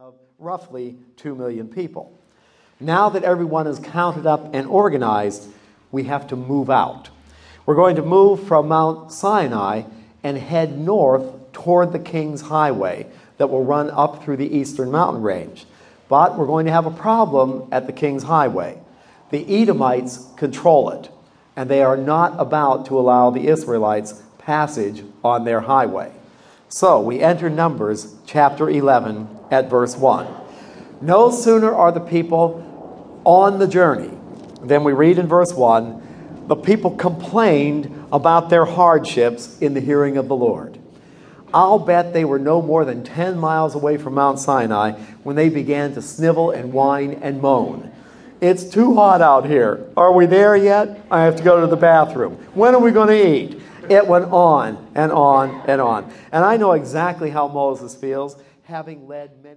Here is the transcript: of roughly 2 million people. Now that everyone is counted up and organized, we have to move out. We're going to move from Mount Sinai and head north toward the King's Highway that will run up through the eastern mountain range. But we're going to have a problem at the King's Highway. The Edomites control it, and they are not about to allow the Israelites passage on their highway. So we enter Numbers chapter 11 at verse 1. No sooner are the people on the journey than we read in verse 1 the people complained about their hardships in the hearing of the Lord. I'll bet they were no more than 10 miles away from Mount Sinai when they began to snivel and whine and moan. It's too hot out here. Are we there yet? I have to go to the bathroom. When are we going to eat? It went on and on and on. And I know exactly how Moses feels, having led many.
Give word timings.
of 0.00 0.14
roughly 0.38 0.96
2 1.16 1.34
million 1.34 1.66
people. 1.66 2.16
Now 2.78 3.08
that 3.08 3.24
everyone 3.24 3.66
is 3.66 3.80
counted 3.80 4.26
up 4.26 4.54
and 4.54 4.68
organized, 4.68 5.48
we 5.90 6.04
have 6.04 6.28
to 6.28 6.36
move 6.36 6.70
out. 6.70 7.08
We're 7.66 7.74
going 7.74 7.96
to 7.96 8.02
move 8.02 8.46
from 8.46 8.68
Mount 8.68 9.10
Sinai 9.10 9.82
and 10.22 10.38
head 10.38 10.78
north 10.78 11.52
toward 11.52 11.90
the 11.90 11.98
King's 11.98 12.42
Highway 12.42 13.08
that 13.38 13.50
will 13.50 13.64
run 13.64 13.90
up 13.90 14.22
through 14.22 14.36
the 14.36 14.56
eastern 14.56 14.92
mountain 14.92 15.20
range. 15.20 15.66
But 16.08 16.38
we're 16.38 16.46
going 16.46 16.66
to 16.66 16.72
have 16.72 16.86
a 16.86 16.92
problem 16.92 17.68
at 17.72 17.88
the 17.88 17.92
King's 17.92 18.22
Highway. 18.22 18.80
The 19.30 19.62
Edomites 19.62 20.28
control 20.36 20.90
it, 20.90 21.10
and 21.56 21.68
they 21.68 21.82
are 21.82 21.96
not 21.96 22.38
about 22.38 22.86
to 22.86 23.00
allow 23.00 23.30
the 23.30 23.48
Israelites 23.48 24.22
passage 24.38 25.02
on 25.24 25.44
their 25.44 25.58
highway. 25.58 26.12
So 26.70 27.00
we 27.00 27.20
enter 27.20 27.48
Numbers 27.48 28.14
chapter 28.26 28.68
11 28.68 29.28
at 29.50 29.70
verse 29.70 29.96
1. 29.96 30.26
No 31.00 31.30
sooner 31.30 31.74
are 31.74 31.92
the 31.92 32.00
people 32.00 33.22
on 33.24 33.58
the 33.58 33.66
journey 33.66 34.10
than 34.62 34.84
we 34.84 34.92
read 34.92 35.18
in 35.18 35.26
verse 35.26 35.52
1 35.52 36.46
the 36.48 36.56
people 36.56 36.90
complained 36.92 38.06
about 38.10 38.48
their 38.48 38.64
hardships 38.64 39.58
in 39.58 39.74
the 39.74 39.80
hearing 39.80 40.16
of 40.16 40.28
the 40.28 40.34
Lord. 40.34 40.78
I'll 41.52 41.78
bet 41.78 42.14
they 42.14 42.24
were 42.24 42.38
no 42.38 42.62
more 42.62 42.86
than 42.86 43.04
10 43.04 43.38
miles 43.38 43.74
away 43.74 43.98
from 43.98 44.14
Mount 44.14 44.38
Sinai 44.38 44.92
when 45.22 45.36
they 45.36 45.50
began 45.50 45.94
to 45.94 46.02
snivel 46.02 46.50
and 46.50 46.72
whine 46.72 47.14
and 47.22 47.42
moan. 47.42 47.90
It's 48.40 48.64
too 48.64 48.94
hot 48.94 49.20
out 49.20 49.46
here. 49.46 49.86
Are 49.96 50.12
we 50.12 50.24
there 50.24 50.56
yet? 50.56 51.04
I 51.10 51.22
have 51.24 51.36
to 51.36 51.42
go 51.42 51.60
to 51.60 51.66
the 51.66 51.76
bathroom. 51.76 52.36
When 52.54 52.74
are 52.74 52.80
we 52.80 52.92
going 52.92 53.08
to 53.08 53.36
eat? 53.36 53.60
It 53.90 54.06
went 54.06 54.26
on 54.26 54.90
and 54.94 55.10
on 55.12 55.62
and 55.66 55.80
on. 55.80 56.12
And 56.32 56.44
I 56.44 56.56
know 56.56 56.72
exactly 56.72 57.30
how 57.30 57.48
Moses 57.48 57.94
feels, 57.94 58.36
having 58.64 59.08
led 59.08 59.42
many. 59.42 59.56